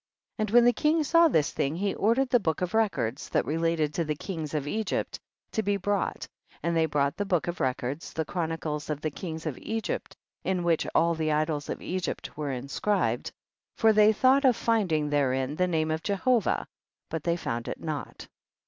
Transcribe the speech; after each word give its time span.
43. 0.39 0.43
And 0.51 0.55
when 0.57 0.65
the 0.65 0.73
king 0.73 1.03
saw 1.03 1.27
this 1.27 1.51
thing, 1.51 1.75
he 1.75 1.93
ordered 1.93 2.29
the 2.31 2.39
book 2.39 2.61
of 2.63 2.73
records 2.73 3.29
that 3.29 3.45
related 3.45 3.93
to 3.93 4.03
the 4.03 4.15
kings 4.15 4.55
of 4.55 4.65
Egypt, 4.65 5.19
to 5.51 5.61
be 5.61 5.77
brought, 5.77 6.27
and 6.63 6.75
they 6.75 6.87
brought 6.87 7.15
the 7.15 7.23
book 7.25 7.47
of 7.47 7.59
records, 7.59 8.11
the 8.11 8.25
chronicles 8.25 8.89
of 8.89 8.99
the 8.99 9.11
kings 9.11 9.45
of 9.45 9.59
Egypt, 9.59 10.15
in 10.43 10.63
which 10.63 10.87
all 10.95 11.13
the 11.13 11.31
idols 11.31 11.69
of 11.69 11.83
Egypt 11.83 12.35
were 12.35 12.51
inscribed, 12.51 13.31
for 13.77 13.93
they 13.93 14.11
thought 14.11 14.43
of 14.43 14.55
finding 14.55 15.07
therein 15.11 15.55
the 15.55 15.67
name 15.67 15.91
of 15.91 16.01
Jehovah, 16.01 16.65
but 17.11 17.23
they 17.23 17.37
found 17.37 17.67
it 17.67 17.79
not. 17.79 18.27